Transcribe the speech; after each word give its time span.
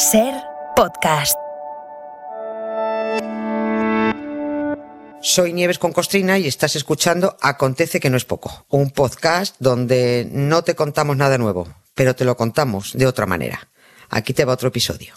Ser 0.00 0.32
podcast. 0.76 1.36
Soy 5.20 5.52
Nieves 5.52 5.78
con 5.78 5.92
Costrina 5.92 6.38
y 6.38 6.46
estás 6.46 6.74
escuchando 6.74 7.36
Acontece 7.42 8.00
que 8.00 8.08
no 8.08 8.16
es 8.16 8.24
poco, 8.24 8.64
un 8.70 8.92
podcast 8.92 9.56
donde 9.58 10.26
no 10.32 10.64
te 10.64 10.74
contamos 10.74 11.18
nada 11.18 11.36
nuevo, 11.36 11.68
pero 11.94 12.16
te 12.16 12.24
lo 12.24 12.34
contamos 12.38 12.94
de 12.94 13.06
otra 13.06 13.26
manera. 13.26 13.68
Aquí 14.08 14.32
te 14.32 14.46
va 14.46 14.54
otro 14.54 14.68
episodio. 14.68 15.12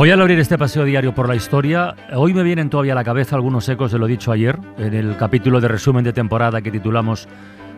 Hoy 0.00 0.12
al 0.12 0.20
abrir 0.20 0.38
este 0.38 0.56
paseo 0.56 0.84
diario 0.84 1.12
por 1.12 1.28
la 1.28 1.34
historia, 1.34 1.96
hoy 2.14 2.32
me 2.32 2.44
vienen 2.44 2.70
todavía 2.70 2.92
a 2.92 2.94
la 2.94 3.02
cabeza 3.02 3.34
algunos 3.34 3.68
ecos 3.68 3.90
de 3.90 3.98
lo 3.98 4.06
dicho 4.06 4.30
ayer, 4.30 4.56
en 4.78 4.94
el 4.94 5.16
capítulo 5.16 5.60
de 5.60 5.66
resumen 5.66 6.04
de 6.04 6.12
temporada 6.12 6.62
que 6.62 6.70
titulamos 6.70 7.26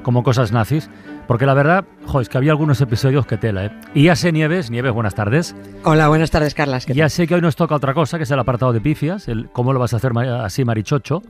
como 0.02 0.22
cosas 0.22 0.52
nazis, 0.52 0.90
porque 1.26 1.46
la 1.46 1.54
verdad, 1.54 1.86
jo, 2.04 2.20
es 2.20 2.28
que 2.28 2.36
había 2.36 2.50
algunos 2.50 2.78
episodios 2.82 3.24
que 3.24 3.38
tela, 3.38 3.64
¿eh? 3.64 3.70
Y 3.94 4.02
ya 4.04 4.16
sé, 4.16 4.32
Nieves, 4.32 4.70
Nieves, 4.70 4.92
buenas 4.92 5.14
tardes. 5.14 5.56
Hola, 5.82 6.08
buenas 6.08 6.30
tardes, 6.30 6.52
Carlas. 6.52 6.84
Ya 6.84 7.08
sé 7.08 7.26
que 7.26 7.36
hoy 7.36 7.40
nos 7.40 7.56
toca 7.56 7.74
otra 7.74 7.94
cosa, 7.94 8.18
que 8.18 8.24
es 8.24 8.30
el 8.30 8.38
apartado 8.38 8.74
de 8.74 8.82
pifias, 8.82 9.26
el 9.26 9.48
cómo 9.48 9.72
lo 9.72 9.80
vas 9.80 9.94
a 9.94 9.96
hacer 9.96 10.12
así, 10.42 10.62
marichocho. 10.62 11.22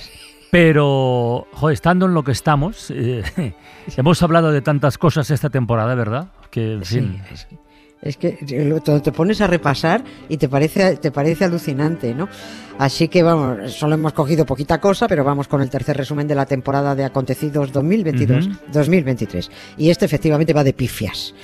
Pero, 0.50 1.46
jo, 1.52 1.68
estando 1.68 2.06
en 2.06 2.14
lo 2.14 2.24
que 2.24 2.32
estamos, 2.32 2.90
eh, 2.90 3.22
hemos 3.98 4.22
hablado 4.22 4.50
de 4.50 4.62
tantas 4.62 4.96
cosas 4.96 5.30
esta 5.30 5.50
temporada, 5.50 5.94
¿verdad? 5.94 6.28
Que, 6.50 6.72
en 6.72 6.84
fin... 6.86 7.22
Sí, 7.34 7.58
es 8.02 8.16
que 8.16 8.32
te 9.02 9.12
pones 9.12 9.40
a 9.40 9.46
repasar 9.46 10.04
y 10.28 10.36
te 10.36 10.48
parece, 10.48 10.96
te 10.96 11.10
parece 11.10 11.44
alucinante, 11.44 12.14
¿no? 12.14 12.28
Así 12.78 13.08
que 13.08 13.22
vamos, 13.22 13.72
solo 13.72 13.94
hemos 13.94 14.12
cogido 14.12 14.46
poquita 14.46 14.80
cosa, 14.80 15.08
pero 15.08 15.24
vamos 15.24 15.48
con 15.48 15.60
el 15.60 15.68
tercer 15.68 15.96
resumen 15.96 16.28
de 16.28 16.36
la 16.36 16.46
temporada 16.46 16.94
de 16.94 17.04
acontecidos 17.04 17.72
2022-2023. 17.72 19.50
Y 19.78 19.90
este 19.90 20.04
efectivamente 20.04 20.52
va 20.52 20.62
de 20.62 20.72
pifias. 20.72 21.34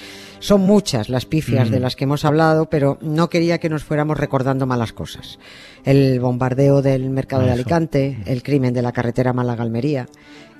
Son 0.45 0.61
muchas 0.61 1.09
las 1.09 1.25
pifias 1.25 1.71
de 1.71 1.81
las 1.81 1.97
que 1.97 2.05
hemos 2.05 2.27
hablado, 2.27 2.69
pero 2.69 2.99
no 3.01 3.31
quería 3.31 3.57
que 3.57 3.71
nos 3.71 3.83
fuéramos 3.83 4.19
recordando 4.19 4.67
malas 4.67 4.93
cosas. 4.93 5.39
El 5.85 6.21
bombardeo 6.21 6.83
del 6.83 7.09
mercado 7.09 7.45
de 7.45 7.53
Alicante, 7.53 8.19
el 8.27 8.43
crimen 8.43 8.75
de 8.75 8.83
la 8.83 8.93
carretera 8.93 9.33
Málaga-Almería, 9.33 10.07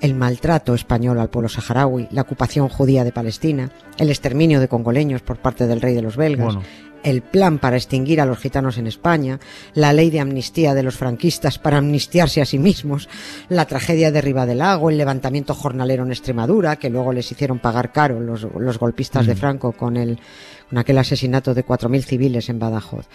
el 0.01 0.15
maltrato 0.15 0.73
español 0.73 1.19
al 1.19 1.29
pueblo 1.29 1.49
saharaui, 1.49 2.07
la 2.09 2.23
ocupación 2.23 2.67
judía 2.67 3.03
de 3.03 3.11
Palestina, 3.11 3.69
el 3.99 4.09
exterminio 4.09 4.59
de 4.59 4.67
congoleños 4.67 5.21
por 5.21 5.37
parte 5.37 5.67
del 5.67 5.81
rey 5.81 5.93
de 5.93 6.01
los 6.01 6.17
belgas, 6.17 6.57
el 7.05 7.21
plan 7.21 7.59
para 7.59 7.77
extinguir 7.77 8.19
a 8.19 8.25
los 8.25 8.39
gitanos 8.39 8.77
en 8.77 8.87
España, 8.87 9.39
la 9.75 9.93
ley 9.93 10.09
de 10.09 10.19
amnistía 10.19 10.73
de 10.73 10.83
los 10.83 10.95
franquistas 10.95 11.59
para 11.59 11.77
amnistiarse 11.77 12.41
a 12.41 12.45
sí 12.45 12.57
mismos, 12.57 13.07
la 13.47 13.65
tragedia 13.65 14.11
de 14.11 14.55
Lago, 14.55 14.89
el 14.89 14.97
levantamiento 14.97 15.53
jornalero 15.53 16.03
en 16.03 16.11
Extremadura, 16.11 16.77
que 16.77 16.89
luego 16.89 17.13
les 17.13 17.31
hicieron 17.31 17.59
pagar 17.59 17.91
caro 17.91 18.19
los, 18.19 18.77
golpistas 18.79 19.27
de 19.27 19.35
mm. 19.35 19.37
Franco 19.37 19.71
con, 19.73 19.97
el, 19.97 20.19
con 20.67 20.79
aquel 20.79 20.97
asesinato 20.97 21.53
de 21.53 21.63
4.000 21.63 22.01
civiles 22.01 22.49
en 22.49 22.57
Badajoz. 22.57 23.07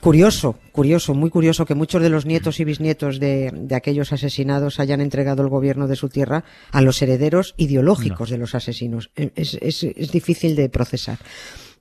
Curioso, 0.00 0.56
curioso, 0.72 1.14
muy 1.14 1.30
curioso 1.30 1.66
que 1.66 1.74
muchos 1.74 2.02
de 2.02 2.08
los 2.08 2.26
nietos 2.26 2.58
y 2.58 2.64
bisnietos 2.64 3.20
de, 3.20 3.68
aquellos 3.72 4.12
asesinados 4.12 4.80
hayan 4.80 5.00
entregado 5.00 5.42
el 5.42 5.50
gobierno 5.50 5.86
de 5.86 5.94
su 5.94 6.08
tierra 6.08 6.42
a 6.72 6.80
los 6.80 7.00
herederos 7.00 7.54
ideológicos 7.58 8.30
de 8.30 8.38
los 8.38 8.54
asesinos. 8.56 9.10
Es, 9.14 9.54
es 9.54 10.10
difícil 10.10 10.56
de 10.56 10.68
procesar 10.68 11.18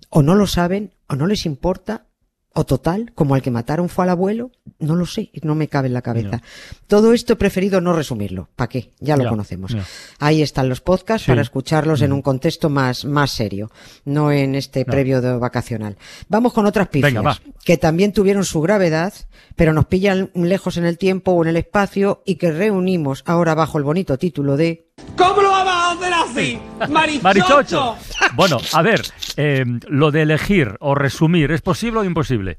o 0.10 0.22
no 0.22 0.36
lo 0.36 0.48
saben, 0.48 0.94
o 1.08 1.16
no 1.16 1.28
les 1.28 1.46
importa, 1.46 2.06
o 2.54 2.66
total, 2.66 3.12
como 3.14 3.36
el 3.36 3.42
que 3.42 3.52
mataron 3.52 3.90
fue 3.90 4.06
al 4.06 4.10
abuelo, 4.10 4.52
no 4.80 4.96
lo 4.96 5.06
sé, 5.06 5.32
no 5.44 5.54
me 5.56 5.68
cabe 5.68 5.88
en 5.88 5.94
la 5.94 6.02
cabeza. 6.02 6.42
Todo 6.88 7.14
esto 7.14 7.34
he 7.34 7.36
preferido 7.36 7.80
no 7.80 7.94
resumirlo. 7.94 8.50
¿Para 8.56 8.68
qué? 8.68 8.94
Ya 9.00 9.16
lo 9.18 9.30
conocemos. 9.30 9.76
Ahí 10.18 10.42
están 10.42 10.68
los 10.68 10.82
podcasts 10.82 11.28
para 11.28 11.42
escucharlos 11.42 12.02
en 12.02 12.12
un 12.12 12.22
contexto 12.22 12.70
más, 12.70 13.06
más 13.06 13.32
serio, 13.32 13.72
no 14.04 14.32
en 14.32 14.56
este 14.56 14.84
previo 14.84 15.22
de 15.22 15.38
vacacional. 15.38 15.98
Vamos 16.28 16.54
con 16.54 16.66
otras 16.66 16.88
pifias 16.88 17.42
que 17.64 17.78
también 17.78 18.14
tuvieron 18.14 18.44
su 18.44 18.62
gravedad, 18.62 19.14
pero 19.56 19.72
nos 19.72 19.86
pillan 19.86 20.32
lejos 20.34 20.78
en 20.78 20.86
el 20.86 20.98
tiempo 20.98 21.32
o 21.32 21.44
en 21.44 21.50
el 21.50 21.58
espacio 21.58 22.24
y 22.26 22.36
que 22.36 22.52
reunimos 22.52 23.24
ahora 23.28 23.54
bajo 23.54 23.78
el 23.78 23.84
bonito 23.84 24.18
título 24.18 24.58
de 24.58 24.90
¿Cómo 25.16 25.42
lo 25.42 25.50
vamos 25.50 25.74
a 25.74 25.92
hacer 25.92 26.14
así? 26.14 26.60
Marichocho. 27.22 27.96
Bueno, 28.36 28.58
a 28.74 28.82
ver, 28.82 29.02
eh, 29.42 29.64
lo 29.88 30.12
de 30.12 30.24
elegir 30.24 30.76
o 30.82 30.96
resumir, 30.96 31.52
¿es 31.54 31.62
posible 31.62 32.00
o 32.00 32.04
imposible? 32.04 32.58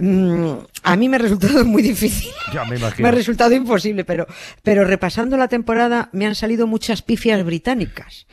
Mm, 0.00 0.54
a 0.82 0.96
mí 0.96 1.08
me 1.08 1.14
ha 1.14 1.20
resultado 1.20 1.64
muy 1.64 1.80
difícil. 1.80 2.32
Ya 2.52 2.64
me 2.64 2.76
imagino. 2.76 3.04
Me 3.04 3.08
ha 3.08 3.12
resultado 3.12 3.54
imposible, 3.54 4.04
pero, 4.04 4.26
pero 4.64 4.84
repasando 4.84 5.36
la 5.36 5.46
temporada 5.46 6.08
me 6.10 6.26
han 6.26 6.34
salido 6.34 6.66
muchas 6.66 7.02
pifias 7.02 7.44
británicas. 7.44 8.26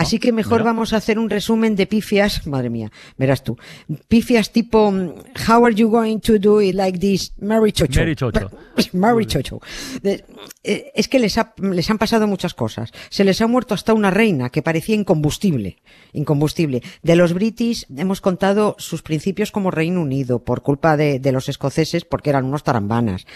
Así 0.00 0.18
que 0.18 0.32
mejor 0.32 0.62
vamos 0.64 0.94
a 0.94 0.96
hacer 0.96 1.18
un 1.18 1.28
resumen 1.28 1.76
de 1.76 1.86
pifias, 1.86 2.46
madre 2.46 2.70
mía, 2.70 2.90
verás 3.18 3.44
tú. 3.44 3.58
Pifias 4.08 4.50
tipo, 4.50 4.90
mm, 4.90 5.12
how 5.46 5.66
are 5.66 5.74
you 5.74 5.90
going 5.90 6.20
to 6.20 6.38
do 6.38 6.62
it 6.62 6.74
like 6.74 6.98
this? 6.98 7.34
Mary 7.38 7.70
Chocho. 7.70 8.00
Mary 8.00 8.16
Chocho. 8.16 8.50
Mary 8.94 9.26
Chocho. 9.26 9.60
Eh, 10.02 10.90
es 10.94 11.06
que 11.06 11.18
les, 11.18 11.38
les 11.58 11.90
han 11.90 11.98
pasado 11.98 12.26
muchas 12.26 12.54
cosas. 12.54 12.92
Se 13.10 13.24
les 13.24 13.42
ha 13.42 13.46
muerto 13.46 13.74
hasta 13.74 13.92
una 13.92 14.10
reina 14.10 14.48
que 14.48 14.62
parecía 14.62 14.94
incombustible. 14.94 15.76
Incombustible. 16.14 16.82
De 17.02 17.14
los 17.14 17.34
british 17.34 17.84
hemos 17.94 18.22
contado 18.22 18.76
sus 18.78 19.02
principios 19.02 19.52
como 19.52 19.70
Reino 19.70 20.00
Unido 20.00 20.42
por 20.44 20.62
culpa 20.62 20.96
de, 20.96 21.18
de 21.18 21.32
los 21.32 21.50
escoceses 21.50 22.06
porque 22.06 22.30
eran 22.30 22.46
unos 22.46 22.64
tarambanas. 22.64 23.26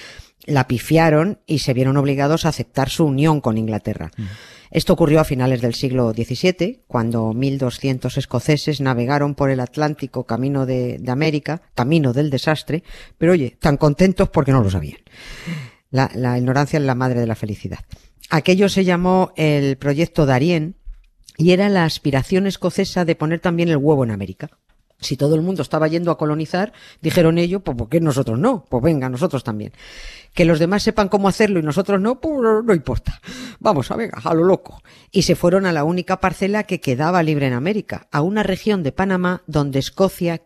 La 0.47 0.67
pifiaron 0.67 1.41
y 1.47 1.59
se 1.59 1.75
vieron 1.75 1.99
obligados 1.99 2.47
a 2.47 2.49
aceptar 2.49 2.89
su 2.89 3.05
unión 3.05 3.43
con 3.43 3.59
Inglaterra. 3.59 4.11
Mm. 4.17 4.25
Esto 4.75 4.95
ocurrió 4.95 5.21
a 5.21 5.25
finales 5.25 5.61
del 5.61 5.73
siglo 5.73 6.12
XVII, 6.12 6.83
cuando 6.89 7.33
1.200 7.33 8.19
escoceses 8.19 8.81
navegaron 8.81 9.37
por 9.37 9.51
el 9.51 9.61
Atlántico 9.61 10.25
camino 10.25 10.67
de, 10.67 11.01
América, 11.07 11.62
camino 11.77 12.12
del 12.12 12.29
desastre, 12.29 12.83
pero 13.17 13.33
oye, 13.33 13.57
tan 13.61 13.77
contentos 13.77 14.31
porque 14.31 14.51
no 14.51 14.65
lo 14.65 14.71
sabían. 14.71 14.99
La, 15.91 16.11
la 16.17 16.37
ignorancia 16.37 16.81
es 16.81 16.84
la 16.84 16.97
madre 16.97 17.21
de 17.21 17.29
la 17.29 17.37
felicidad. 17.37 17.79
Aquello 18.31 18.69
se 18.69 18.84
llamó 18.84 19.33
el 19.37 19.77
proyecto 19.77 20.27
Darien 20.27 20.75
y 21.39 21.53
era 21.53 21.69
la 21.69 21.84
aspiración 21.84 22.49
escocesa 22.49 23.05
de 23.05 23.15
poner 23.15 23.39
también 23.39 23.69
el 23.69 23.77
huevo 23.77 24.03
en 24.03 24.11
América 24.11 24.51
si 25.00 25.16
todo 25.16 25.34
el 25.34 25.43
mundo 25.43 25.62
estaba 25.62 25.88
yendo 25.88 26.10
a 26.10 26.19
colonizar, 26.19 26.72
dijeron 27.00 27.38
ellos, 27.38 27.62
pues 27.65 27.77
¿por 27.77 27.88
qué 27.88 28.00
nosotros 28.00 28.38
no? 28.38 28.65
Pues 28.69 28.82
venga, 28.82 29.09
nosotros 29.09 29.44
también. 29.44 29.72
Que 30.32 30.44
los 30.44 30.59
demás 30.59 30.82
sepan 30.82 31.09
cómo 31.09 31.28
hacerlo 31.28 31.60
y 31.60 31.62
nosotros 31.62 32.00
no, 32.00 32.21
pues 32.21 32.41
no 32.65 32.75
importa. 32.75 33.21
Vamos 33.60 33.91
a 33.91 33.97
ver, 33.97 34.10
a 34.12 34.34
lo 34.34 34.44
loco. 34.44 34.83
Y 35.10 35.22
se 35.22 35.37
fueron 35.37 35.66
a 35.66 35.72
la 35.72 35.84
única 35.84 36.21
parcela 36.21 36.65
que 36.65 36.81
quedaba 36.81 37.22
libre 37.22 37.47
en 37.47 37.53
América, 37.53 38.09
a 38.10 38.22
una 38.22 38.43
región 38.43 38.83
de 38.83 38.93
Panamá 38.93 39.43
donde 39.47 39.78
Escocia 39.78 40.43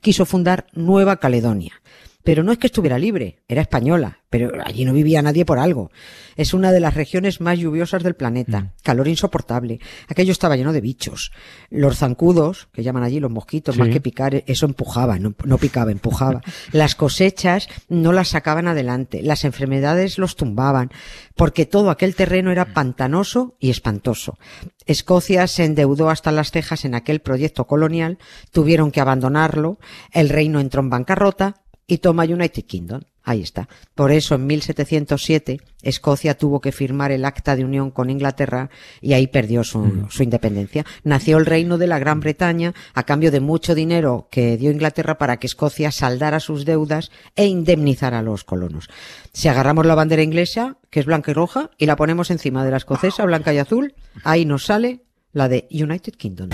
quiso 0.00 0.26
fundar 0.26 0.66
Nueva 0.72 1.16
Caledonia. 1.16 1.80
Pero 2.24 2.42
no 2.42 2.52
es 2.52 2.58
que 2.58 2.66
estuviera 2.66 2.98
libre, 2.98 3.42
era 3.48 3.62
española, 3.62 4.18
pero 4.28 4.52
allí 4.64 4.84
no 4.84 4.92
vivía 4.92 5.22
nadie 5.22 5.46
por 5.46 5.58
algo. 5.58 5.90
Es 6.36 6.52
una 6.52 6.72
de 6.72 6.80
las 6.80 6.94
regiones 6.94 7.40
más 7.40 7.58
lluviosas 7.58 8.02
del 8.02 8.16
planeta, 8.16 8.60
mm. 8.60 8.72
calor 8.82 9.08
insoportable. 9.08 9.80
Aquello 10.08 10.32
estaba 10.32 10.56
lleno 10.56 10.72
de 10.72 10.80
bichos. 10.80 11.32
Los 11.70 11.98
zancudos, 11.98 12.68
que 12.72 12.82
llaman 12.82 13.04
allí 13.04 13.20
los 13.20 13.30
mosquitos, 13.30 13.78
más 13.78 13.88
que 13.88 14.00
picar, 14.00 14.42
eso 14.46 14.66
empujaba, 14.66 15.18
no, 15.18 15.34
no 15.44 15.58
picaba, 15.58 15.90
empujaba. 15.92 16.42
las 16.72 16.94
cosechas 16.94 17.68
no 17.88 18.12
las 18.12 18.28
sacaban 18.28 18.68
adelante, 18.68 19.22
las 19.22 19.44
enfermedades 19.44 20.18
los 20.18 20.36
tumbaban, 20.36 20.90
porque 21.34 21.66
todo 21.66 21.90
aquel 21.90 22.14
terreno 22.14 22.50
era 22.50 22.74
pantanoso 22.74 23.56
y 23.58 23.70
espantoso. 23.70 24.38
Escocia 24.86 25.46
se 25.46 25.64
endeudó 25.64 26.10
hasta 26.10 26.32
las 26.32 26.50
cejas 26.50 26.84
en 26.84 26.94
aquel 26.94 27.20
proyecto 27.20 27.66
colonial, 27.66 28.18
tuvieron 28.50 28.90
que 28.90 29.00
abandonarlo, 29.00 29.78
el 30.12 30.28
reino 30.28 30.60
entró 30.60 30.80
en 30.80 30.90
bancarrota, 30.90 31.62
y 31.88 31.98
toma 31.98 32.24
United 32.24 32.64
Kingdom. 32.64 33.00
Ahí 33.24 33.42
está. 33.42 33.68
Por 33.94 34.10
eso 34.10 34.36
en 34.36 34.46
1707 34.46 35.60
Escocia 35.82 36.38
tuvo 36.38 36.60
que 36.60 36.72
firmar 36.72 37.12
el 37.12 37.24
acta 37.24 37.56
de 37.56 37.64
unión 37.64 37.90
con 37.90 38.08
Inglaterra 38.08 38.70
y 39.02 39.12
ahí 39.12 39.26
perdió 39.26 39.64
su, 39.64 39.80
mm. 39.80 40.10
su, 40.10 40.22
independencia. 40.22 40.86
Nació 41.02 41.36
el 41.36 41.44
reino 41.44 41.76
de 41.76 41.88
la 41.88 41.98
Gran 41.98 42.20
Bretaña 42.20 42.72
a 42.94 43.02
cambio 43.02 43.30
de 43.30 43.40
mucho 43.40 43.74
dinero 43.74 44.28
que 44.30 44.56
dio 44.56 44.70
Inglaterra 44.70 45.18
para 45.18 45.38
que 45.38 45.46
Escocia 45.46 45.90
saldara 45.90 46.40
sus 46.40 46.64
deudas 46.64 47.10
e 47.36 47.46
indemnizara 47.46 48.20
a 48.20 48.22
los 48.22 48.44
colonos. 48.44 48.88
Si 49.32 49.48
agarramos 49.48 49.84
la 49.84 49.94
bandera 49.94 50.22
inglesa, 50.22 50.78
que 50.88 51.00
es 51.00 51.06
blanca 51.06 51.30
y 51.30 51.34
roja, 51.34 51.70
y 51.76 51.86
la 51.86 51.96
ponemos 51.96 52.30
encima 52.30 52.64
de 52.64 52.70
la 52.70 52.78
escocesa, 52.78 53.26
blanca 53.26 53.52
y 53.52 53.58
azul, 53.58 53.94
ahí 54.24 54.46
nos 54.46 54.64
sale 54.64 55.04
la 55.32 55.48
de 55.48 55.68
United 55.70 56.14
Kingdom. 56.14 56.48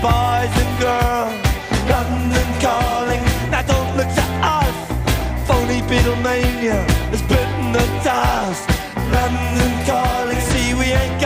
Boys 0.00 0.54
and 0.62 0.72
girls. 0.80 1.34
London 1.88 2.48
calling, 2.60 3.22
now 3.50 3.62
don't 3.62 3.96
look 3.96 4.10
to 4.20 4.26
us. 4.58 4.76
Phony 5.46 5.80
Beatlemania 5.88 6.78
has 7.12 7.22
bitten 7.22 7.72
the 7.72 7.86
dust. 8.04 8.68
London 9.12 9.72
calling, 9.86 10.40
see 10.50 10.74
we 10.74 10.92
ain't 10.92 11.20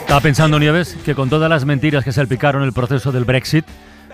Estaba 0.00 0.20
pensando, 0.20 0.58
Nieves, 0.58 0.96
que 1.04 1.14
con 1.14 1.30
todas 1.30 1.48
las 1.48 1.64
mentiras 1.64 2.04
que 2.04 2.12
salpicaron 2.12 2.62
el 2.62 2.72
proceso 2.74 3.12
del 3.12 3.24
Brexit, 3.24 3.64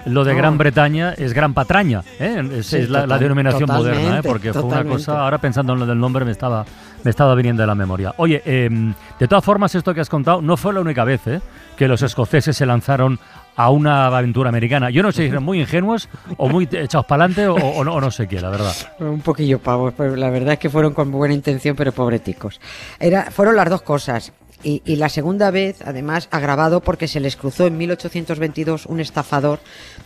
lo 0.05 0.23
de 0.25 0.35
Gran 0.35 0.59
Bretaña 0.59 1.13
es 1.15 1.33
Gran 1.33 1.53
Patraña, 1.53 2.03
¿eh? 2.21 2.43
es, 2.59 2.73
la, 2.89 3.07
denominación 3.19 3.69
moderna, 3.69 4.19
¿eh? 4.19 4.23
porque 4.23 4.53
fue 4.53 4.63
una 4.63 4.85
cosa, 4.85 5.23
ahora 5.23 5.39
pensando 5.39 5.73
en 5.73 5.81
lo 5.81 5.87
del 5.87 5.99
nombre 5.99 6.25
me 6.25 6.31
estaba, 6.31 6.65
me 7.05 7.11
estaba 7.11 7.35
viniendo 7.35 7.63
de 7.63 7.67
la 7.67 7.75
memoria. 7.75 8.15
Oye, 8.17 8.43
em, 8.45 8.95
de 9.19 9.29
todas 9.29 9.45
formas, 9.45 9.75
esto 9.75 9.95
que 9.95 10.01
has 10.01 10.09
contado 10.09 10.43
no 10.43 10.57
fue 10.57 10.73
la 10.73 10.81
única 10.81 11.05
vez 11.05 11.27
¿eh? 11.27 11.41
que 11.77 11.89
los 11.89 12.03
escoceses 12.03 12.57
se 12.57 12.67
lanzaron 12.67 13.19
a 13.65 13.71
una 13.71 14.07
aventura 14.07 14.49
americana. 14.49 14.91
Yo 14.91 15.03
no 15.03 15.13
sé 15.13 15.25
si 15.25 15.29
eran 15.29 15.43
muy 15.43 15.61
ingenuos 15.61 16.09
o 16.39 16.49
muy 16.49 16.69
echados 16.73 17.05
para 17.07 17.25
adelante 17.25 17.47
o, 17.47 17.85
no, 17.85 18.11
sé 18.11 18.27
qué, 18.27 18.41
la 18.41 18.49
verdad. 18.49 18.75
Un 18.99 19.21
poquillo 19.21 19.59
pavos, 19.59 19.93
pero 19.97 20.17
la 20.17 20.31
verdad 20.31 20.55
es 20.55 20.59
que 20.59 20.71
fueron 20.71 20.95
con 20.95 21.11
buena 21.11 21.35
intención, 21.35 21.77
pero 21.77 21.93
pobreticos. 21.93 22.61
Era, 22.99 23.31
fueron 23.31 23.57
las 23.57 23.69
dos 23.69 23.83
cosas. 23.83 24.33
Y, 24.63 24.97
la 24.97 25.09
segunda 25.09 25.51
vez, 25.51 25.81
además, 25.87 26.29
agravado 26.31 26.83
porque 26.83 27.09
se 27.09 27.19
les 27.19 27.35
cruzó 27.35 27.67
en 27.67 27.79
1822 27.79 28.85
un 28.85 29.01
estafador 29.01 29.59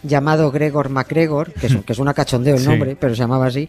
llamado 0.05 0.53
Gregor 0.53 0.91
MacGregor, 0.91 1.53
que 1.53 1.67
es, 1.67 1.77
que 1.85 1.93
es 1.93 1.99
una 1.99 2.15
cachondeo 2.15 2.55
el 2.55 2.65
nombre, 2.65 2.95
pero 2.95 3.17
se 3.17 3.21
llamaba 3.21 3.47
así, 3.47 3.69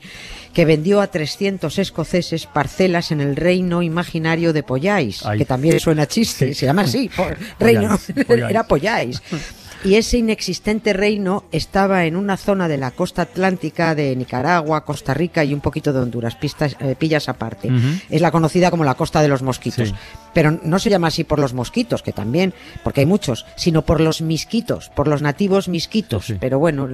que 0.53 0.63
vendió 0.63 1.01
a 1.01 1.07
300 1.07 1.79
escoceses 1.79 2.45
parcelas 2.45 3.11
en 3.11 3.19
el 3.19 3.35
reino 3.35 3.81
imaginario 3.81 4.53
de 4.53 4.61
Pollais, 4.61 5.23
que 5.35 5.45
también 5.45 5.79
suena 5.79 6.05
chiste, 6.05 6.53
se 6.53 6.67
llama 6.67 6.83
así, 6.83 7.09
reino, 7.59 7.97
era 8.29 8.67
Pollais 8.67 9.23
y 9.85 9.95
ese 9.95 10.17
inexistente 10.17 10.93
reino 10.93 11.43
estaba 11.51 12.05
en 12.05 12.15
una 12.15 12.37
zona 12.37 12.67
de 12.67 12.77
la 12.77 12.89
costa 12.89 13.21
atlántica 13.21 13.93
de 13.93 14.15
Nicaragua, 14.15 14.83
Costa 14.83 15.13
Rica 15.13 15.43
y 15.43 15.53
un 15.53 15.61
poquito 15.61 15.93
de 15.93 15.99
Honduras, 15.99 16.35
pistas, 16.35 16.75
eh, 16.79 16.95
pillas 16.97 17.29
aparte. 17.29 17.71
Es 18.09 18.19
la 18.19 18.31
conocida 18.31 18.71
como 18.71 18.83
la 18.83 18.95
costa 18.95 19.21
de 19.21 19.27
los 19.27 19.43
mosquitos. 19.43 19.93
Pero 20.33 20.59
no 20.63 20.79
se 20.79 20.89
llama 20.89 21.07
así 21.07 21.23
por 21.23 21.37
los 21.37 21.53
mosquitos, 21.53 22.01
que 22.01 22.11
también, 22.11 22.53
porque 22.83 23.01
hay 23.01 23.05
muchos, 23.05 23.45
sino 23.55 23.83
por 23.83 24.01
los 24.01 24.21
misquitos, 24.21 24.89
por 24.89 25.07
los 25.07 25.21
nativos 25.21 25.69
misquitos. 25.69 26.33
Pero 26.39 26.57
bueno, 26.57 26.89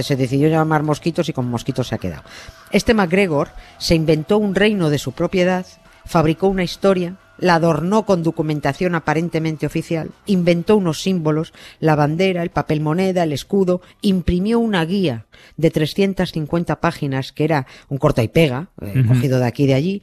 se 0.00 0.14
decidió 0.14 0.48
llamar 0.48 0.84
mosquitos 0.84 1.28
y 1.28 1.32
con 1.32 1.48
mosquitos 1.48 1.88
se 1.88 1.96
ha 1.96 1.98
quedado. 1.98 2.22
Este 2.70 2.94
MacGregor 2.94 3.48
se 3.78 3.96
inventó 3.96 4.38
un 4.38 4.54
reino 4.54 4.88
de 4.88 4.98
su 4.98 5.12
propiedad, 5.12 5.66
fabricó 6.04 6.46
una 6.46 6.62
historia, 6.62 7.16
la 7.40 7.54
adornó 7.54 8.06
con 8.06 8.22
documentación 8.22 8.94
aparentemente 8.94 9.66
oficial, 9.66 10.10
inventó 10.26 10.76
unos 10.76 11.02
símbolos, 11.02 11.52
la 11.80 11.96
bandera, 11.96 12.42
el 12.42 12.50
papel 12.50 12.80
moneda, 12.80 13.22
el 13.22 13.32
escudo, 13.32 13.80
imprimió 14.02 14.58
una 14.58 14.84
guía 14.84 15.26
de 15.56 15.70
350 15.70 16.80
páginas 16.80 17.32
que 17.32 17.44
era 17.44 17.66
un 17.88 17.98
corta 17.98 18.22
y 18.22 18.28
pega, 18.28 18.70
eh, 18.80 19.04
cogido 19.06 19.38
de 19.38 19.46
aquí 19.46 19.64
y 19.64 19.66
de 19.66 19.74
allí, 19.74 20.02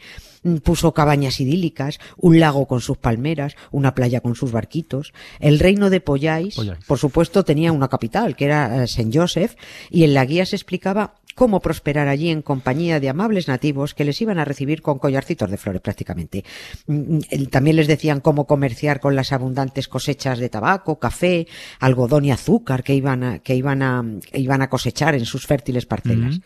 puso 0.63 0.94
cabañas 0.94 1.39
idílicas, 1.39 2.00
un 2.18 2.39
lago 2.39 2.68
con 2.68 2.81
sus 2.81 2.98
palmeras, 2.98 3.56
una 3.72 3.95
playa 3.95 4.22
con 4.22 4.36
sus 4.36 4.51
barquitos. 4.51 5.13
El 5.40 5.60
reino 5.60 5.90
de 5.90 6.01
Pollais, 6.01 6.56
por 6.88 6.98
supuesto, 6.98 7.44
tenía 7.44 7.72
una 7.72 7.90
capital, 7.90 8.36
que 8.36 8.45
era 8.45 8.83
eh, 8.83 8.88
Saint 8.88 9.16
Joseph, 9.16 9.56
y 9.90 10.04
en 10.04 10.13
la 10.13 10.25
guía 10.25 10.45
se 10.45 10.56
explicaba 10.56 11.16
cómo 11.38 11.60
prosperar 11.62 12.07
allí 12.07 12.31
en 12.31 12.42
compañía 12.42 13.00
de 13.00 13.10
amables 13.10 13.48
nativos 13.48 13.94
que 13.94 14.04
les 14.04 14.19
iban 14.19 14.39
a 14.39 14.44
recibir 14.44 14.81
con 14.81 14.98
collarcitos 14.98 15.51
de 15.51 15.57
flores 15.57 15.84
prácticamente. 15.84 16.44
Mm, 16.88 17.18
mm, 17.18 17.45
también 17.51 17.75
les 17.75 17.86
decían 17.88 18.22
cómo 18.22 18.48
comerciar 18.48 19.00
con 19.00 19.16
las 19.16 19.31
abundantes 19.31 19.88
cosechas 19.88 20.39
de 20.39 20.50
tabaco, 20.50 20.98
café, 20.98 21.48
algodón 21.80 22.25
y 22.25 22.31
azúcar 22.31 22.84
que 22.84 22.95
iban 22.95 23.24
a, 23.24 23.39
que 23.39 23.54
iban 23.54 23.84
a, 23.84 24.04
iban 24.34 24.63
a 24.63 24.69
cosechar 24.69 25.13
en 25.13 25.25
sus 25.25 25.45
fértiles 25.45 25.86
parcelas. 25.86 26.42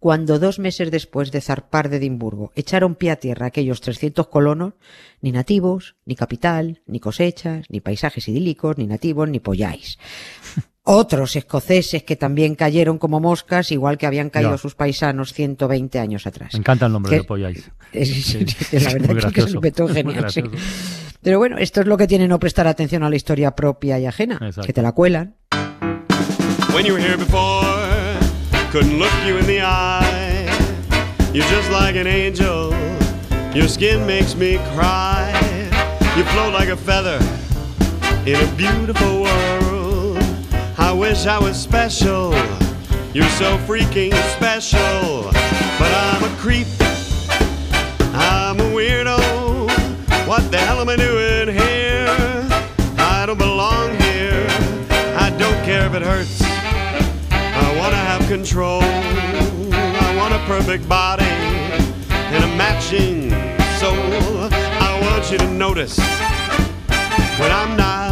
Cuando 0.00 0.40
dos 0.40 0.58
meses 0.58 0.90
después 0.90 1.30
de 1.30 1.40
zarpar 1.40 1.88
de 1.88 1.98
Edimburgo 1.98 2.50
echaron 2.56 2.96
pie 2.96 3.12
a 3.12 3.20
tierra 3.20 3.46
aquellos 3.46 3.80
300 3.80 4.26
colonos, 4.26 4.74
ni 5.20 5.30
nativos, 5.30 5.94
ni 6.04 6.16
capital, 6.16 6.82
ni 6.86 6.98
cosechas, 6.98 7.66
ni 7.68 7.80
paisajes 7.80 8.26
idílicos, 8.26 8.76
ni 8.76 8.88
nativos, 8.88 9.28
ni 9.28 9.38
polláis 9.38 10.00
otros 10.84 11.36
escoceses 11.36 12.02
que 12.02 12.16
también 12.16 12.54
cayeron 12.54 12.98
como 12.98 13.20
moscas, 13.20 13.70
igual 13.70 13.98
que 13.98 14.06
habían 14.06 14.30
caído 14.30 14.58
sus 14.58 14.74
paisanos 14.74 15.32
120 15.32 15.98
años 15.98 16.26
atrás. 16.26 16.52
Me 16.52 16.58
encanta 16.58 16.86
el 16.86 16.92
nombre 16.92 17.16
de 17.16 17.24
Polláis. 17.24 17.70
la 17.92 18.92
verdad 18.92 19.26
es 19.28 19.32
que 19.32 19.40
es 19.42 19.54
un 19.54 19.88
genial. 19.88 20.26
Pero 21.22 21.38
bueno, 21.38 21.58
esto 21.58 21.80
es 21.80 21.86
lo 21.86 21.96
que 21.96 22.08
tiene 22.08 22.26
no 22.26 22.40
prestar 22.40 22.66
atención 22.66 23.04
a 23.04 23.10
la 23.10 23.16
historia 23.16 23.54
propia 23.54 23.98
y 23.98 24.06
ajena, 24.06 24.40
que 24.64 24.72
te 24.72 24.82
la 24.82 24.92
cuelan. 24.92 25.36
When 26.74 26.86
you 26.86 26.94
were 26.94 27.02
here 27.02 27.16
before, 27.16 27.64
couldn't 28.72 28.98
look 28.98 29.12
you 29.26 29.36
in 29.36 29.46
the 29.46 29.60
eye. 29.60 30.48
You're 31.32 31.46
just 31.48 31.70
like 31.70 31.96
an 31.96 32.06
angel. 32.06 32.72
Your 33.54 33.68
skin 33.68 34.06
makes 34.06 34.34
me 34.34 34.58
cry. 34.74 35.32
You 36.16 36.24
float 36.24 36.54
like 36.54 36.70
a 36.70 36.76
feather 36.76 37.20
in 38.26 38.36
a 38.36 38.46
beautiful 38.56 39.22
world. 39.22 39.71
Wish 41.02 41.26
I 41.26 41.36
was 41.36 41.60
special. 41.60 42.30
You're 43.12 43.28
so 43.30 43.58
freaking 43.66 44.14
special. 44.36 45.32
But 45.76 45.90
I'm 45.92 46.22
a 46.22 46.36
creep. 46.36 46.68
I'm 48.14 48.60
a 48.60 48.70
weirdo. 48.70 49.18
What 50.28 50.48
the 50.52 50.58
hell 50.58 50.80
am 50.80 50.88
I 50.88 50.94
doing 50.94 51.48
here? 51.48 52.06
I 52.98 53.24
don't 53.26 53.36
belong 53.36 53.90
here. 54.00 54.46
I 55.18 55.34
don't 55.36 55.64
care 55.64 55.86
if 55.86 55.94
it 55.94 56.02
hurts. 56.02 56.40
I 57.32 57.76
wanna 57.76 57.96
have 57.96 58.24
control. 58.28 58.82
I 58.84 60.14
want 60.16 60.34
a 60.34 60.38
perfect 60.46 60.88
body 60.88 61.24
and 61.24 62.44
a 62.44 62.56
matching 62.56 63.30
soul. 63.80 64.48
I 64.52 65.00
want 65.02 65.32
you 65.32 65.38
to 65.38 65.50
notice 65.50 65.98
when 67.40 67.50
I'm 67.50 67.76
not. 67.76 68.11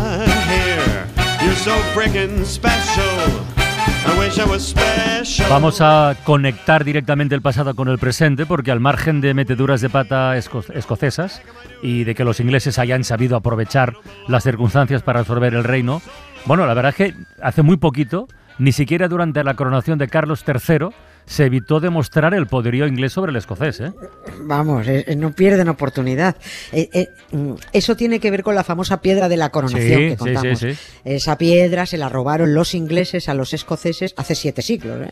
Vamos 5.49 5.81
a 5.81 6.17
conectar 6.25 6.85
directamente 6.85 7.35
el 7.35 7.43
pasado 7.43 7.75
con 7.75 7.89
el 7.89 7.99
presente 7.99 8.47
porque 8.47 8.71
al 8.71 8.81
margen 8.81 9.21
de 9.21 9.35
meteduras 9.35 9.81
de 9.81 9.91
pata 9.91 10.37
escocesas 10.37 11.43
y 11.83 12.05
de 12.05 12.15
que 12.15 12.25
los 12.25 12.41
ingleses 12.41 12.79
hayan 12.79 13.03
sabido 13.05 13.37
aprovechar 13.37 13.95
las 14.29 14.45
circunstancias 14.45 15.03
para 15.03 15.21
absorber 15.21 15.55
el 15.55 15.65
reino, 15.65 16.01
bueno, 16.47 16.67
la 16.67 16.75
verdad 16.75 16.91
es 16.91 16.97
que 16.97 17.15
hace 17.43 17.63
muy 17.63 17.77
poquito, 17.77 18.29
ni 18.59 18.73
siquiera 18.73 19.09
durante 19.09 19.43
la 19.43 19.55
coronación 19.55 19.99
de 19.99 20.09
Carlos 20.09 20.45
III, 20.47 20.89
se 21.31 21.45
evitó 21.45 21.79
demostrar 21.79 22.35
el 22.35 22.49
poderío 22.49 22.89
inglés 22.89 23.13
sobre 23.13 23.31
el 23.31 23.37
escocés. 23.37 23.79
¿eh? 23.79 23.93
Vamos, 24.41 24.89
eh, 24.89 25.05
eh, 25.07 25.15
no 25.15 25.31
pierden 25.31 25.69
oportunidad. 25.69 26.35
Mm, 27.31 27.53
eso 27.73 27.95
tiene 27.95 28.19
que 28.19 28.33
ver 28.33 28.43
con 28.43 28.57
la 28.57 28.65
famosa 28.65 29.01
piedra 29.01 29.29
de 29.29 29.37
la 29.37 29.51
coronación 29.51 30.01
que 30.09 30.17
contamos. 30.17 30.67
Esa 31.05 31.39
piedra 31.39 31.87
se 31.87 31.99
la 31.99 32.09
robaron 32.09 32.53
los 32.53 32.75
ingleses 32.75 33.29
a 33.29 33.35
los 33.35 33.55
escoceses 33.55 34.13
hace 34.17 34.35
siete 34.35 34.61
siglos. 34.61 35.07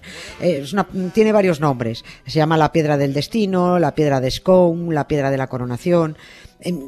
tiene 1.14 1.30
varios 1.30 1.60
nombres. 1.60 2.04
Se 2.26 2.40
llama 2.40 2.56
la 2.56 2.72
piedra 2.72 2.96
del 2.96 3.14
destino, 3.14 3.78
la 3.78 3.94
piedra 3.94 4.20
de 4.20 4.32
Scone, 4.32 4.92
la 4.92 5.06
piedra 5.06 5.30
de 5.30 5.38
la 5.38 5.46
coronación 5.46 6.16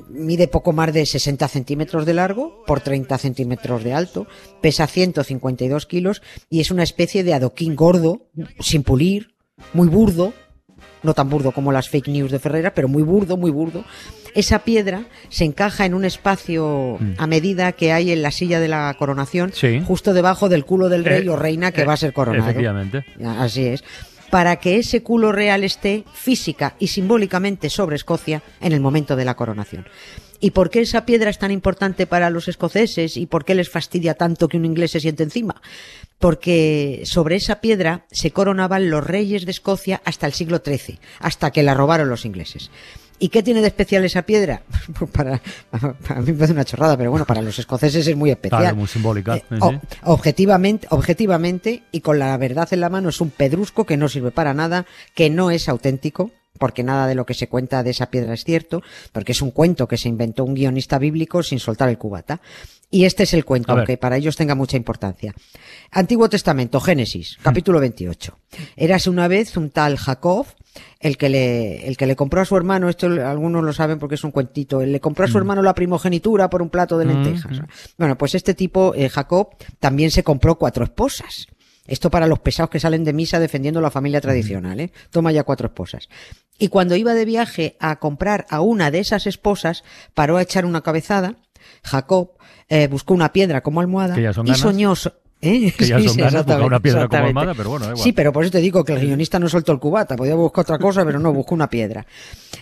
mide 0.09 0.49
poco 0.49 0.73
más 0.73 0.93
de 0.93 1.07
60 1.07 1.47
centímetros 1.49 2.07
de 2.07 2.15
largo 2.15 2.65
por 2.67 2.81
30 2.81 3.17
centímetros 3.19 3.85
de 3.85 3.93
alto, 3.93 4.27
pesa 4.61 4.87
152 4.87 5.87
kilos 5.87 6.23
y 6.49 6.61
es 6.61 6.71
una 6.71 6.83
especie 6.83 7.25
de 7.25 7.35
adoquín 7.35 7.77
gordo, 7.77 8.29
sin 8.59 8.83
pulir, 8.83 9.35
muy 9.73 9.89
burdo, 9.89 10.33
no 11.03 11.15
tan 11.15 11.29
burdo 11.29 11.53
como 11.53 11.73
las 11.73 11.89
fake 11.89 12.09
news 12.09 12.31
de 12.31 12.39
Ferreira, 12.39 12.75
pero 12.75 12.89
muy 12.89 13.03
burdo, 13.03 13.37
muy 13.37 13.51
burdo. 13.51 13.85
Esa 14.35 14.61
piedra 14.61 15.07
se 15.29 15.45
encaja 15.45 15.87
en 15.87 15.95
un 15.95 16.05
espacio 16.05 16.99
mm. 17.01 17.15
a 17.19 17.27
medida 17.27 17.73
que 17.73 17.93
hay 17.93 18.13
en 18.13 18.23
la 18.23 18.31
silla 18.31 18.61
de 18.61 18.69
la 18.69 18.95
coronación, 18.99 19.53
justo 19.85 20.15
debajo 20.15 20.49
del 20.49 20.65
culo 20.65 20.89
del 20.89 21.05
rey 21.05 21.27
eh, 21.27 21.31
o 21.31 21.37
reina 21.37 21.73
que 21.73 21.83
eh, 21.83 21.85
va 21.85 21.95
a 21.95 21.97
ser 21.97 22.13
coronado. 22.13 22.45
Efectivamente. 22.45 23.05
Así 23.25 23.67
es 23.67 23.83
para 24.31 24.57
que 24.57 24.79
ese 24.79 25.03
culo 25.03 25.33
real 25.33 25.65
esté 25.65 26.05
física 26.13 26.77
y 26.79 26.87
simbólicamente 26.87 27.69
sobre 27.69 27.97
Escocia 27.97 28.43
en 28.61 28.73
el 28.73 28.81
momento 28.81 29.17
de 29.17 29.25
la 29.25 29.35
coronación. 29.35 29.87
¿Y 30.43 30.53
por 30.53 30.71
qué 30.71 30.81
esa 30.81 31.05
piedra 31.05 31.29
es 31.29 31.39
tan 31.39 31.51
importante 31.51 32.07
para 32.07 32.31
los 32.31 32.49
escoceses 32.49 33.19
y 33.19 33.27
por 33.27 33.45
qué 33.45 33.55
les 33.55 33.69
fastidia 33.69 34.15
tanto 34.15 34.49
que 34.49 34.57
un 34.57 34.65
inglés 34.65 34.93
se 34.93 35.01
siente 35.01 35.23
encima? 35.23 35.61
Porque 36.19 37.03
sobre 37.05 37.37
esa 37.37 37.61
piedra 37.61 38.07
se 38.11 38.31
coronaban 38.31 38.89
los 38.89 39.07
reyes 39.07 39.45
de 39.45 39.51
Escocia 39.51 40.01
hasta 40.05 40.27
el 40.27 40.33
siglo 40.33 40.63
XIII, 40.65 40.99
hasta 41.19 41.51
que 41.51 41.63
la 41.63 41.75
robaron 41.75 42.09
los 42.09 42.25
ingleses. 42.25 42.71
¿Y 43.21 43.29
qué 43.29 43.43
tiene 43.43 43.61
de 43.61 43.69
especial 43.69 44.05
esa 44.05 44.23
piedra? 44.23 44.63
Pues 44.99 45.11
para, 45.11 45.41
a 45.73 46.15
mí 46.17 46.33
me 46.33 46.35
parece 46.35 46.53
una 46.53 46.65
chorrada, 46.65 46.97
pero 46.97 47.11
bueno, 47.11 47.25
para 47.25 47.43
los 47.43 47.59
escoceses 47.59 48.07
es 48.07 48.17
muy 48.17 48.31
especial. 48.31 48.63
Claro, 48.63 48.77
muy 48.77 48.89
simbólica. 48.89 49.37
Eh, 49.37 49.45
objetivamente, 50.03 50.89
objetivamente, 50.91 51.85
y 51.93 52.01
con 52.01 52.19
la 52.19 52.37
verdad 52.39 52.69
en 52.73 52.81
la 52.81 52.89
mano, 52.89 53.11
es 53.11 53.21
un 53.21 53.31
pedrusco 53.31 53.85
que 53.85 53.97
no 53.97 54.09
sirve 54.09 54.33
para 54.33 54.53
nada, 54.53 54.87
que 55.15 55.31
no 55.31 55.51
es 55.51 55.69
auténtico, 55.69 56.33
porque 56.59 56.83
nada 56.83 57.07
de 57.07 57.15
lo 57.15 57.25
que 57.25 57.35
se 57.35 57.49
cuenta 57.49 57.83
de 57.83 57.91
esa 57.91 58.11
piedra 58.11 58.35
es 58.35 58.45
cierto, 58.45 58.83
porque 59.13 59.33
es 59.33 59.43
un 59.43 59.51
cuento 59.51 59.87
que 59.87 59.97
se 59.97 60.09
inventó 60.09 60.45
un 60.45 60.55
guionista 60.55 60.99
bíblico 60.99 61.43
sin 61.43 61.61
soltar 61.61 61.89
el 61.89 61.99
cubata. 61.99 62.41
Y 62.91 63.05
este 63.05 63.23
es 63.23 63.35
el 63.35 63.45
cuento, 63.45 63.73
aunque 63.73 63.97
para 63.97 64.17
ellos 64.17 64.37
tenga 64.37 64.57
mucha 64.57 64.77
importancia. 64.77 65.33
Antiguo 65.93 66.29
Testamento, 66.29 66.81
Génesis, 66.81 67.39
capítulo 67.41 67.79
28. 67.79 68.39
Érase 68.77 69.09
una 69.09 69.29
vez 69.29 69.57
un 69.57 69.71
tal 69.71 69.97
Jacob 69.97 70.47
el 71.01 71.17
que 71.17 71.29
le, 71.29 71.89
el 71.89 71.97
que 71.97 72.07
le 72.07 72.17
compró 72.17 72.41
a 72.41 72.45
su 72.45 72.57
hermano, 72.57 72.89
esto 72.89 73.07
algunos 73.07 73.65
lo 73.65 73.73
saben 73.73 73.99
porque 73.99 74.15
es 74.17 74.25
un 74.25 74.31
cuentito, 74.31 74.83
le 74.85 75.01
compró 75.01 75.25
a 75.25 75.29
su 75.29 75.35
mm. 75.35 75.39
hermano 75.39 75.63
la 75.63 75.75
primogenitura 75.75 76.51
por 76.51 76.63
un 76.63 76.71
plato 76.71 76.99
de 76.99 77.07
mm, 77.07 77.09
lentejas. 77.09 77.61
Bueno, 77.97 78.17
pues 78.19 78.35
este 78.35 78.55
tipo, 78.55 78.95
eh, 78.95 79.09
Jacob, 79.09 79.51
también 79.79 80.11
se 80.11 80.23
compró 80.23 80.57
cuatro 80.57 80.85
esposas. 80.85 81.47
Esto 81.87 82.11
para 82.11 82.29
los 82.29 82.39
pesados 82.39 82.71
que 82.71 82.79
salen 82.79 83.03
de 83.03 83.13
misa 83.13 83.41
defendiendo 83.41 83.81
la 83.81 83.91
familia 83.91 84.21
tradicional, 84.21 84.79
¿eh? 84.79 84.93
Toma 85.11 85.33
ya 85.33 85.43
cuatro 85.43 85.67
esposas. 85.67 86.09
Y 86.57 86.69
cuando 86.69 86.95
iba 86.95 87.15
de 87.15 87.25
viaje 87.25 87.77
a 87.81 87.97
comprar 87.99 88.47
a 88.49 88.61
una 88.61 88.93
de 88.93 89.01
esas 89.01 89.27
esposas, 89.27 89.83
paró 90.15 90.37
a 90.37 90.43
echar 90.43 90.65
una 90.67 90.83
cabezada. 90.83 91.37
Jacob 91.83 92.33
eh, 92.69 92.87
buscó 92.87 93.15
una 93.15 93.33
piedra 93.33 93.63
como 93.63 93.81
almohada 93.81 94.17
y 94.45 94.55
soñó, 94.55 94.95
¿Eh? 95.43 95.73
Que 95.73 95.87
ya 95.87 95.99
sí, 96.01 96.09
son 96.09 96.63
una 96.63 96.81
piedra 96.81 97.09
como 97.09 97.25
almada, 97.25 97.55
pero 97.55 97.71
bueno, 97.71 97.97
Sí, 97.97 98.13
pero 98.13 98.33
por 98.33 98.45
eso 98.45 98.53
te 98.53 98.61
digo 98.61 98.85
que 98.85 98.93
el 98.93 99.01
guionista 99.01 99.39
no 99.39 99.49
soltó 99.49 99.73
el 99.73 99.79
cubata, 99.79 100.17
podía 100.17 100.35
buscar 100.35 100.63
otra 100.63 100.79
cosa, 100.79 101.05
pero 101.05 101.19
no, 101.19 101.33
buscó 101.33 101.55
una 101.55 101.71
piedra. 101.71 102.07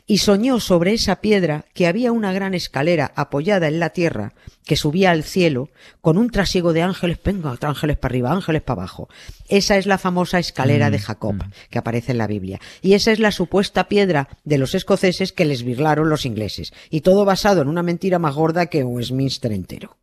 Y 0.07 0.19
soñó 0.19 0.61
sobre 0.61 0.95
esa 0.95 1.21
piedra 1.21 1.65
que 1.75 1.87
había 1.87 2.13
una 2.13 2.33
gran 2.33 2.55
escalera 2.55 3.13
apoyada 3.15 3.69
en 3.69 3.81
la 3.81 3.91
tierra 3.91 4.33
que 4.65 4.77
subía 4.77 5.11
al 5.11 5.25
cielo 5.25 5.71
con 6.01 6.19
un 6.19 6.31
trasiego 6.31 6.73
de 6.73 6.83
ángeles, 6.83 7.19
venga, 7.25 7.57
ángeles 7.61 7.97
para 7.97 8.13
arriba, 8.13 8.33
ángeles 8.33 8.63
para 8.63 8.83
abajo. 8.83 9.09
Esa 9.49 9.77
es 9.77 9.87
la 9.87 9.99
famosa 9.99 10.39
escalera 10.39 10.91
de 10.91 10.99
mm, 10.99 11.03
Jacob, 11.03 11.35
mm. 11.35 11.53
que 11.71 11.79
aparece 11.79 12.13
en 12.13 12.19
la 12.19 12.27
Biblia. 12.27 12.61
Y 12.83 12.95
esa 12.95 13.11
es 13.11 13.19
la 13.19 13.33
supuesta 13.33 13.89
piedra 13.89 14.29
de 14.45 14.59
los 14.59 14.75
escoceses 14.75 15.33
que 15.33 15.47
les 15.47 15.63
virlaron 15.63 16.09
los 16.09 16.27
ingleses. 16.27 16.73
Y 16.91 17.01
todo 17.01 17.25
basado 17.25 17.63
en 17.63 17.69
una 17.69 17.83
mentira 17.83 18.19
más 18.19 18.35
gorda 18.35 18.67
que 18.67 18.85
Westminster 18.85 19.53
entero. 19.53 19.98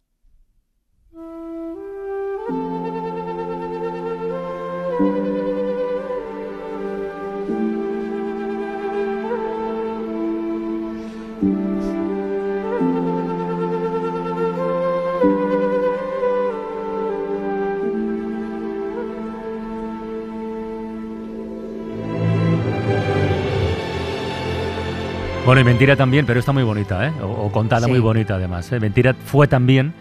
Bueno, 25.46 25.62
y 25.62 25.64
Mentira 25.64 25.96
también, 25.96 26.26
pero 26.26 26.40
está 26.40 26.52
muy 26.54 26.64
bonita, 26.64 27.08
¿eh? 27.08 27.14
O, 27.22 27.52
contada 27.52 27.88
muy 27.88 28.00
bonita 28.00 28.36
además. 28.36 28.72
¿eh? 28.72 28.80
Mentira 28.80 29.14
fue 29.14 29.48
también 29.48 29.94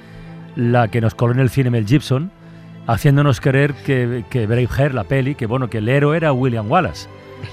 la 0.57 0.89
que 0.89 1.03
nos 1.03 1.15
coló 1.15 1.35
en 1.35 1.41
el 1.41 1.51
cine 1.51 1.69
Mel 1.69 1.87
Gibson, 1.87 2.31
haciéndonos 2.87 3.43
creer 3.43 3.75
que, 3.75 4.25
que 4.31 4.47
Braveheart, 4.47 4.95
la 4.95 5.05
peli, 5.05 5.35
que 5.35 5.45
bueno, 5.45 5.69
que 5.69 5.79
el 5.79 5.89
héroe 5.91 6.17
era 6.17 6.33
William 6.33 6.71
Wallace. 6.71 7.09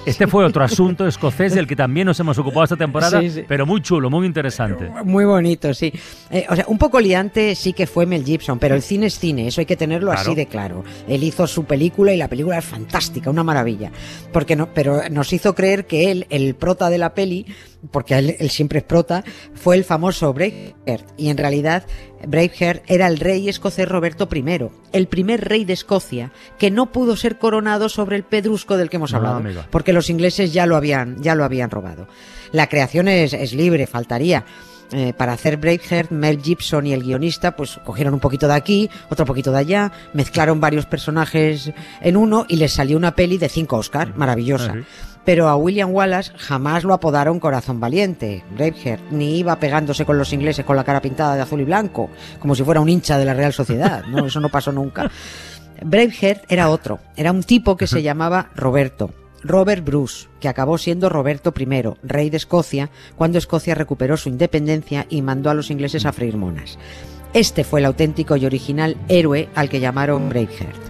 Este 0.05 0.27
fue 0.27 0.45
otro 0.45 0.63
asunto 0.63 1.05
escocés 1.07 1.53
del 1.53 1.67
que 1.67 1.75
también 1.75 2.07
nos 2.07 2.19
hemos 2.19 2.37
ocupado 2.37 2.63
esta 2.63 2.77
temporada, 2.77 3.21
pero 3.47 3.65
muy 3.65 3.81
chulo, 3.81 4.09
muy 4.09 4.25
interesante. 4.25 4.89
Muy 5.03 5.25
bonito, 5.25 5.73
sí. 5.73 5.91
Eh, 6.29 6.45
o 6.49 6.55
sea, 6.55 6.65
un 6.67 6.77
poco 6.77 6.99
liante 6.99 7.55
sí 7.55 7.73
que 7.73 7.87
fue 7.87 8.05
Mel 8.05 8.23
Gibson, 8.23 8.57
pero 8.59 8.75
el 8.75 8.81
cine 8.81 9.07
es 9.07 9.19
cine, 9.19 9.47
eso 9.47 9.61
hay 9.61 9.65
que 9.65 9.75
tenerlo 9.75 10.11
así 10.11 10.33
de 10.33 10.45
claro. 10.45 10.83
Él 11.07 11.23
hizo 11.23 11.45
su 11.45 11.65
película 11.65 12.13
y 12.13 12.17
la 12.17 12.27
película 12.27 12.57
es 12.57 12.65
fantástica, 12.65 13.29
una 13.29 13.43
maravilla. 13.43 13.91
Porque 14.31 14.55
no, 14.55 14.69
pero 14.73 15.01
nos 15.09 15.33
hizo 15.33 15.53
creer 15.53 15.85
que 15.85 16.11
él, 16.11 16.25
el 16.29 16.55
prota 16.55 16.89
de 16.89 16.97
la 16.97 17.13
peli, 17.13 17.45
porque 17.89 18.17
él, 18.17 18.49
siempre 18.49 18.79
es 18.79 18.85
prota, 18.85 19.23
fue 19.53 19.75
el 19.75 19.83
famoso 19.83 20.33
Braveheart. 20.33 21.05
Y 21.17 21.29
en 21.29 21.37
realidad 21.37 21.85
Braveheart 22.27 22.83
era 22.87 23.07
el 23.07 23.17
rey 23.17 23.49
escocés 23.49 23.87
Roberto 23.87 24.29
I, 24.31 24.69
el 24.91 25.07
primer 25.07 25.47
rey 25.47 25.65
de 25.65 25.73
Escocia, 25.73 26.31
que 26.59 26.69
no 26.69 26.91
pudo 26.91 27.15
ser 27.15 27.37
coronado 27.37 27.89
sobre 27.89 28.15
el 28.15 28.23
pedrusco 28.23 28.77
del 28.77 28.89
que 28.89 28.97
hemos 28.97 29.13
ah, 29.13 29.17
hablado, 29.17 29.43
porque 29.71 29.93
los 29.93 30.09
ingleses 30.09 30.53
ya 30.53 30.65
lo 30.65 30.75
habían, 30.75 31.21
ya 31.23 31.35
lo 31.35 31.43
habían 31.43 31.71
robado. 31.71 32.07
La 32.51 32.67
creación 32.67 33.07
es, 33.07 33.33
es 33.33 33.53
libre, 33.53 33.87
faltaría. 33.87 34.45
Eh, 34.93 35.13
para 35.15 35.31
hacer 35.31 35.55
Braveheart, 35.55 36.11
Mel 36.11 36.41
Gibson 36.41 36.85
y 36.85 36.91
el 36.93 37.03
guionista 37.03 37.55
pues 37.55 37.79
cogieron 37.85 38.13
un 38.13 38.19
poquito 38.19 38.47
de 38.47 38.55
aquí, 38.55 38.89
otro 39.09 39.25
poquito 39.25 39.51
de 39.51 39.59
allá, 39.59 39.91
mezclaron 40.13 40.59
varios 40.59 40.85
personajes 40.85 41.71
en 42.01 42.17
uno 42.17 42.45
y 42.49 42.57
les 42.57 42.73
salió 42.73 42.97
una 42.97 43.15
peli 43.15 43.37
de 43.37 43.47
cinco 43.47 43.77
Oscar, 43.77 44.13
maravillosa. 44.17 44.75
Pero 45.23 45.47
a 45.47 45.55
William 45.55 45.91
Wallace 45.91 46.33
jamás 46.35 46.83
lo 46.83 46.93
apodaron 46.93 47.39
Corazón 47.39 47.79
Valiente, 47.79 48.43
Braveheart, 48.53 49.11
ni 49.11 49.37
iba 49.37 49.55
pegándose 49.57 50.03
con 50.03 50.17
los 50.17 50.33
ingleses 50.33 50.65
con 50.65 50.75
la 50.75 50.83
cara 50.83 51.01
pintada 51.01 51.35
de 51.35 51.41
azul 51.41 51.61
y 51.61 51.65
blanco, 51.65 52.09
como 52.39 52.55
si 52.55 52.63
fuera 52.63 52.81
un 52.81 52.89
hincha 52.89 53.17
de 53.17 53.25
la 53.25 53.33
Real 53.33 53.53
Sociedad, 53.53 54.03
no, 54.07 54.25
eso 54.25 54.41
no 54.41 54.49
pasó 54.49 54.73
nunca. 54.73 55.09
Braveheart 55.83 56.51
era 56.51 56.69
otro, 56.69 56.99
era 57.15 57.31
un 57.31 57.43
tipo 57.43 57.77
que 57.77 57.87
se 57.87 58.01
llamaba 58.01 58.49
Roberto, 58.55 59.11
Robert 59.43 59.83
Bruce, 59.83 60.27
que 60.39 60.47
acabó 60.47 60.77
siendo 60.77 61.09
Roberto 61.09 61.53
I, 61.57 61.83
rey 62.03 62.29
de 62.29 62.37
Escocia, 62.37 62.89
cuando 63.15 63.37
Escocia 63.37 63.75
recuperó 63.75 64.17
su 64.17 64.29
independencia 64.29 65.05
y 65.09 65.21
mandó 65.21 65.49
a 65.49 65.53
los 65.53 65.71
ingleses 65.71 66.05
a 66.05 66.13
freír 66.13 66.37
monas. 66.37 66.77
Este 67.33 67.63
fue 67.63 67.79
el 67.79 67.85
auténtico 67.85 68.35
y 68.35 68.45
original 68.45 68.97
héroe 69.07 69.49
al 69.55 69.69
que 69.69 69.79
llamaron 69.79 70.29
Braveheart, 70.29 70.81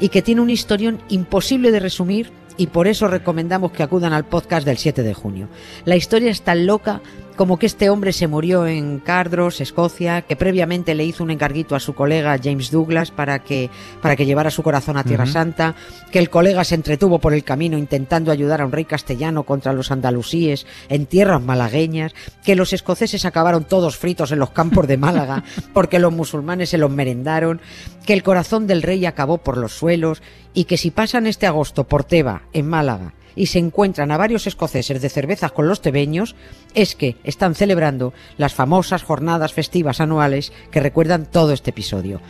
y 0.00 0.08
que 0.08 0.22
tiene 0.22 0.40
un 0.40 0.50
historión 0.50 1.00
imposible 1.08 1.70
de 1.70 1.80
resumir 1.80 2.32
y 2.56 2.66
por 2.66 2.86
eso 2.86 3.08
recomendamos 3.08 3.72
que 3.72 3.82
acudan 3.82 4.12
al 4.12 4.24
podcast 4.24 4.66
del 4.66 4.78
7 4.78 5.02
de 5.02 5.14
junio. 5.14 5.48
La 5.84 5.96
historia 5.96 6.30
es 6.30 6.42
tan 6.42 6.66
loca 6.66 7.00
como 7.36 7.58
que 7.58 7.66
este 7.66 7.90
hombre 7.90 8.12
se 8.12 8.26
murió 8.26 8.66
en 8.66 8.98
Cardros, 8.98 9.60
Escocia, 9.60 10.22
que 10.22 10.36
previamente 10.36 10.94
le 10.94 11.04
hizo 11.04 11.24
un 11.24 11.30
encarguito 11.30 11.74
a 11.74 11.80
su 11.80 11.94
colega 11.94 12.38
James 12.42 12.70
Douglas 12.70 13.10
para 13.10 13.40
que, 13.40 13.70
para 14.00 14.16
que 14.16 14.26
llevara 14.26 14.50
su 14.50 14.62
corazón 14.62 14.96
a 14.96 15.04
Tierra 15.04 15.26
Santa, 15.26 15.74
que 16.10 16.18
el 16.18 16.30
colega 16.30 16.64
se 16.64 16.74
entretuvo 16.74 17.18
por 17.18 17.34
el 17.34 17.44
camino 17.44 17.78
intentando 17.78 18.30
ayudar 18.30 18.60
a 18.60 18.66
un 18.66 18.72
rey 18.72 18.84
castellano 18.84 19.44
contra 19.44 19.72
los 19.72 19.90
andalusíes 19.90 20.66
en 20.88 21.06
tierras 21.06 21.42
malagueñas, 21.42 22.14
que 22.44 22.56
los 22.56 22.72
escoceses 22.72 23.24
acabaron 23.24 23.64
todos 23.64 23.96
fritos 23.96 24.32
en 24.32 24.38
los 24.38 24.50
campos 24.50 24.86
de 24.86 24.96
Málaga 24.96 25.44
porque 25.72 25.98
los 25.98 26.12
musulmanes 26.12 26.70
se 26.70 26.78
los 26.78 26.90
merendaron, 26.90 27.60
que 28.06 28.12
el 28.12 28.22
corazón 28.22 28.66
del 28.66 28.82
rey 28.82 29.06
acabó 29.06 29.38
por 29.38 29.56
los 29.56 29.72
suelos 29.72 30.22
y 30.54 30.64
que 30.64 30.76
si 30.76 30.90
pasan 30.90 31.26
este 31.26 31.46
agosto 31.46 31.84
por 31.84 32.04
Teba, 32.04 32.42
en 32.52 32.68
Málaga, 32.68 33.14
y 33.34 33.46
se 33.46 33.58
encuentran 33.58 34.10
a 34.10 34.16
varios 34.16 34.46
escoceses 34.46 35.00
de 35.00 35.08
cervezas 35.08 35.52
con 35.52 35.68
los 35.68 35.80
tebeños, 35.80 36.34
es 36.74 36.94
que 36.94 37.16
están 37.24 37.54
celebrando 37.54 38.12
las 38.36 38.54
famosas 38.54 39.02
jornadas 39.02 39.52
festivas 39.52 40.00
anuales 40.00 40.52
que 40.70 40.80
recuerdan 40.80 41.26
todo 41.26 41.52
este 41.52 41.70
episodio. 41.70 42.20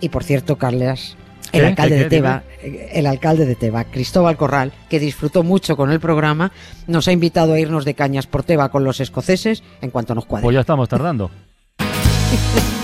Y 0.00 0.10
por 0.10 0.24
cierto, 0.24 0.56
Carles, 0.56 1.16
el 1.52 1.64
alcalde 1.64 1.96
de 1.96 2.04
Teba, 2.04 2.42
el 2.62 3.06
alcalde 3.06 3.46
de 3.46 3.54
Teba, 3.54 3.84
Cristóbal 3.84 4.36
Corral, 4.36 4.72
que 4.88 5.00
disfrutó 5.00 5.42
mucho 5.42 5.76
con 5.76 5.90
el 5.90 6.00
programa, 6.00 6.52
nos 6.86 7.08
ha 7.08 7.12
invitado 7.12 7.54
a 7.54 7.60
irnos 7.60 7.84
de 7.84 7.94
cañas 7.94 8.26
por 8.26 8.42
Teba 8.42 8.70
con 8.70 8.84
los 8.84 9.00
escoceses 9.00 9.62
en 9.80 9.90
cuanto 9.90 10.14
nos 10.14 10.26
cuadre. 10.26 10.44
Pues 10.44 10.54
ya 10.54 10.60
estamos 10.60 10.88
tardando. 10.88 11.30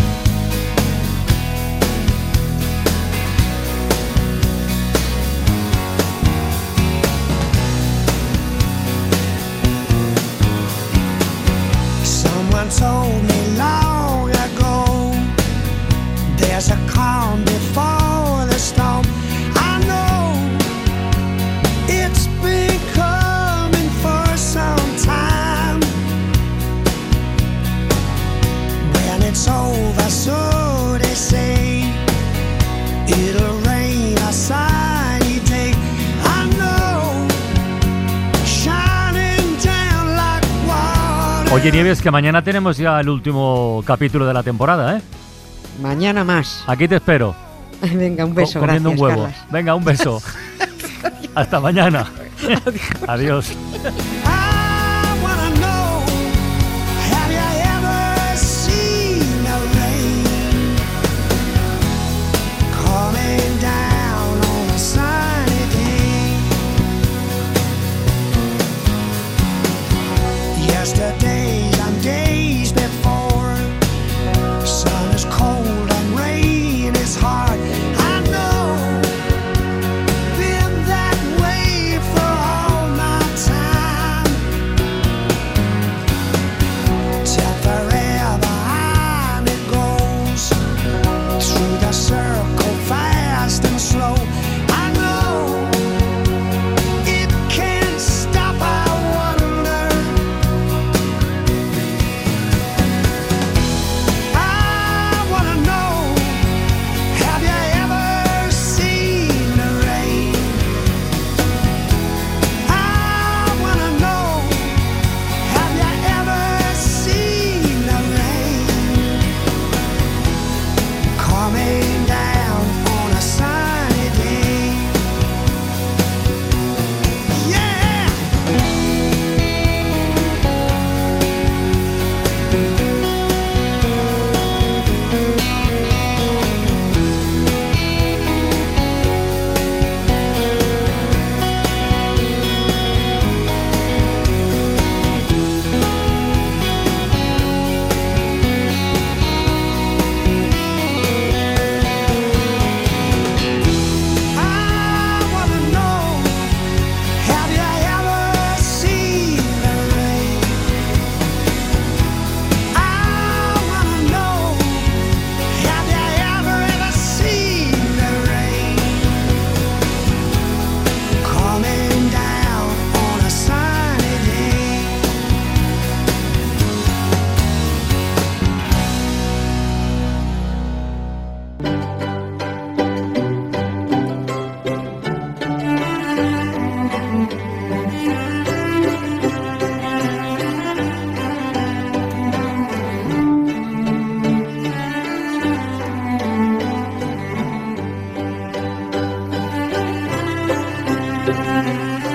Oye, 41.54 41.70
Nieves, 41.70 42.02
que 42.02 42.10
mañana 42.10 42.42
tenemos 42.42 42.76
ya 42.76 42.98
el 42.98 43.08
último 43.08 43.80
capítulo 43.86 44.26
de 44.26 44.34
la 44.34 44.42
temporada, 44.42 44.96
¿eh? 44.96 45.02
Mañana 45.80 46.24
más. 46.24 46.64
Aquí 46.66 46.88
te 46.88 46.96
espero. 46.96 47.32
Venga, 47.80 48.24
un 48.24 48.34
beso. 48.34 48.58
comiendo 48.58 48.90
un 48.90 48.98
huevo. 48.98 49.28
Venga, 49.52 49.76
un 49.76 49.84
beso. 49.84 50.20
Hasta 51.32 51.60
mañana. 51.60 52.10
Adiós. 53.06 53.52